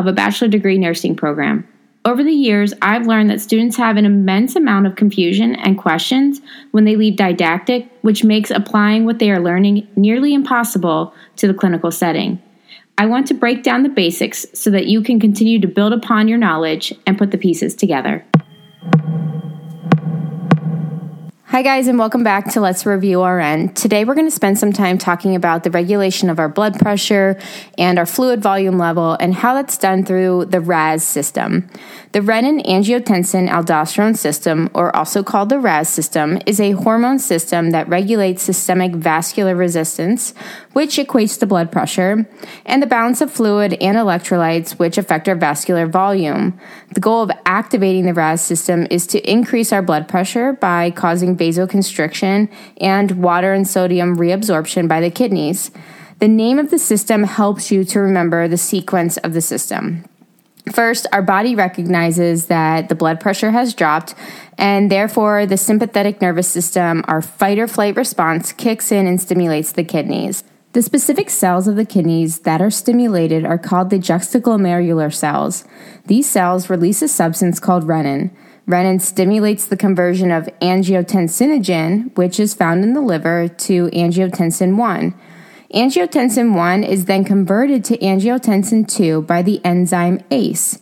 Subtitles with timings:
[0.00, 1.68] of a bachelor degree nursing program.
[2.06, 6.40] Over the years, I've learned that students have an immense amount of confusion and questions
[6.70, 11.52] when they leave didactic, which makes applying what they are learning nearly impossible to the
[11.52, 12.40] clinical setting.
[12.96, 16.26] I want to break down the basics so that you can continue to build upon
[16.26, 18.24] your knowledge and put the pieces together.
[21.60, 23.74] Hi, guys, and welcome back to Let's Review RN.
[23.74, 27.38] Today, we're going to spend some time talking about the regulation of our blood pressure
[27.76, 31.68] and our fluid volume level and how that's done through the RAS system.
[32.12, 37.72] The renin angiotensin aldosterone system, or also called the RAS system, is a hormone system
[37.72, 40.32] that regulates systemic vascular resistance,
[40.72, 42.26] which equates to blood pressure,
[42.64, 46.58] and the balance of fluid and electrolytes, which affect our vascular volume.
[46.94, 51.36] The goal of activating the RAS system is to increase our blood pressure by causing
[51.50, 52.48] vasoconstriction
[52.80, 55.70] and water and sodium reabsorption by the kidneys.
[56.20, 60.04] The name of the system helps you to remember the sequence of the system.
[60.72, 64.14] First, our body recognizes that the blood pressure has dropped,
[64.58, 69.72] and therefore the sympathetic nervous system, our fight or flight response, kicks in and stimulates
[69.72, 70.44] the kidneys.
[70.72, 75.64] The specific cells of the kidneys that are stimulated are called the juxtaglomerular cells.
[76.06, 78.30] These cells release a substance called renin.
[78.66, 85.14] Renin stimulates the conversion of angiotensinogen, which is found in the liver, to angiotensin 1.
[85.74, 90.80] Angiotensin 1 is then converted to angiotensin 2 by the enzyme ACE.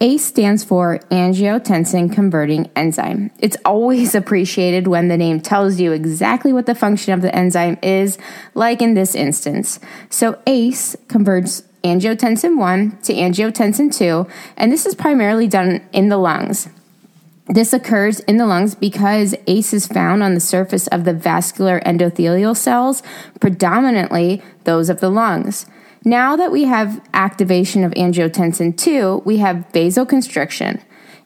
[0.00, 3.30] ACE stands for angiotensin converting enzyme.
[3.38, 7.78] It's always appreciated when the name tells you exactly what the function of the enzyme
[7.82, 8.18] is,
[8.54, 9.78] like in this instance.
[10.10, 14.26] So ACE converts angiotensin 1 to angiotensin 2,
[14.56, 16.68] and this is primarily done in the lungs.
[17.52, 21.80] This occurs in the lungs because ACE is found on the surface of the vascular
[21.80, 23.02] endothelial cells,
[23.40, 25.66] predominantly those of the lungs.
[26.02, 30.80] Now that we have activation of angiotensin 2, we have vasoconstriction.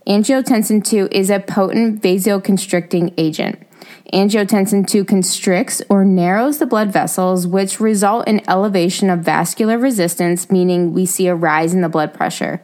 [0.09, 3.65] Angiotensin 2 is a potent vasoconstricting agent.
[4.13, 10.51] Angiotensin 2 constricts or narrows the blood vessels, which result in elevation of vascular resistance,
[10.51, 12.61] meaning we see a rise in the blood pressure.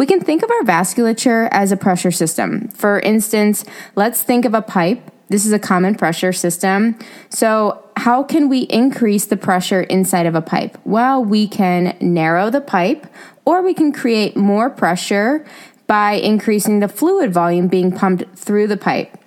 [0.00, 2.68] We can think of our vasculature as a pressure system.
[2.68, 3.66] For instance,
[3.96, 5.10] let's think of a pipe.
[5.28, 6.98] This is a common pressure system.
[7.28, 10.78] So, how can we increase the pressure inside of a pipe?
[10.86, 13.08] Well, we can narrow the pipe
[13.44, 15.44] or we can create more pressure
[15.86, 19.18] by increasing the fluid volume being pumped through the pipe.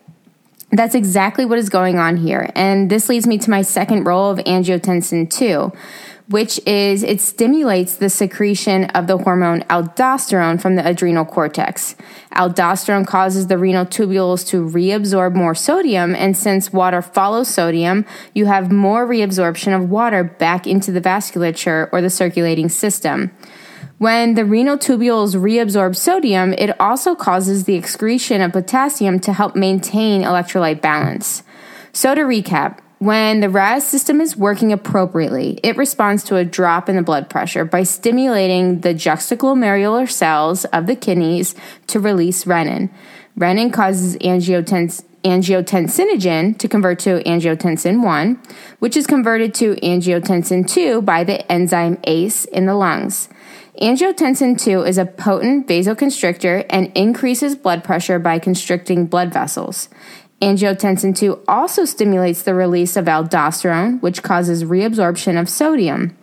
[0.72, 2.50] That's exactly what is going on here.
[2.56, 5.72] And this leads me to my second role of angiotensin 2,
[6.30, 11.96] which is it stimulates the secretion of the hormone aldosterone from the adrenal cortex.
[12.34, 18.46] Aldosterone causes the renal tubules to reabsorb more sodium, and since water follows sodium, you
[18.46, 23.32] have more reabsorption of water back into the vasculature or the circulating system.
[23.98, 29.56] When the renal tubules reabsorb sodium, it also causes the excretion of potassium to help
[29.56, 31.44] maintain electrolyte balance.
[31.94, 36.88] So, to recap, when the RAS system is working appropriately, it responds to a drop
[36.88, 41.54] in the blood pressure by stimulating the juxtaglomerular cells of the kidneys
[41.88, 42.90] to release renin.
[43.38, 48.40] Renin causes angiotens- angiotensinogen to convert to angiotensin 1,
[48.80, 53.28] which is converted to angiotensin 2 by the enzyme ACE in the lungs.
[53.82, 59.90] Angiotensin 2 is a potent vasoconstrictor and increases blood pressure by constricting blood vessels.
[60.44, 66.18] Angiotensin 2 also stimulates the release of aldosterone, which causes reabsorption of sodium.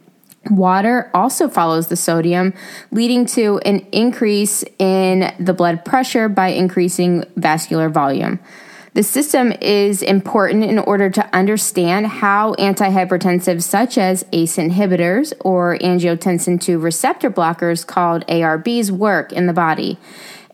[0.51, 2.53] Water also follows the sodium,
[2.91, 8.39] leading to an increase in the blood pressure by increasing vascular volume.
[8.93, 15.79] The system is important in order to understand how antihypertensives such as ACE inhibitors or
[15.79, 19.97] angiotensin 2 receptor blockers called ARBs work in the body.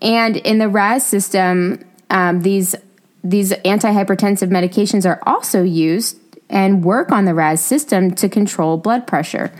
[0.01, 1.81] And in the RAS system,
[2.11, 2.77] um, these,
[3.23, 6.19] these antihypertensive medications are also used
[6.49, 9.53] and work on the RAS system to control blood pressure.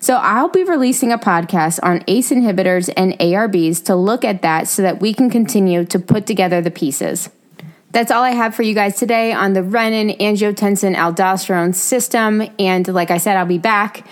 [0.00, 4.68] So I'll be releasing a podcast on ACE inhibitors and ARBs to look at that
[4.68, 7.30] so that we can continue to put together the pieces.
[7.90, 12.42] That's all I have for you guys today on the renin angiotensin aldosterone system.
[12.58, 14.06] And like I said, I'll be back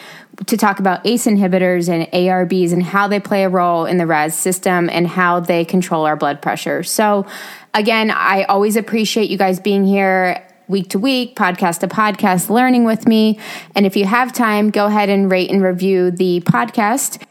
[0.47, 4.07] to talk about ACE inhibitors and ARBs and how they play a role in the
[4.07, 6.83] RAS system and how they control our blood pressure.
[6.83, 7.27] So,
[7.73, 12.85] again, I always appreciate you guys being here week to week, podcast to podcast, learning
[12.85, 13.39] with me.
[13.75, 17.23] And if you have time, go ahead and rate and review the podcast.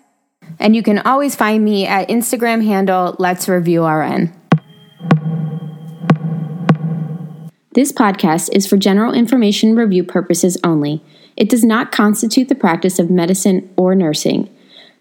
[0.59, 4.33] And you can always find me at Instagram handle Let's Review RN.
[7.75, 11.03] This podcast is for general information review purposes only.
[11.35, 14.49] It does not constitute the practice of medicine or nursing.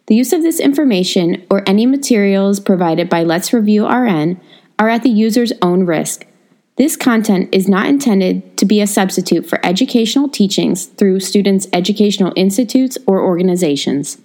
[0.07, 4.41] The use of this information or any materials provided by Let's Review RN
[4.77, 6.27] are at the user's own risk.
[6.75, 12.33] This content is not intended to be a substitute for educational teachings through students' educational
[12.35, 14.19] institutes or organizations.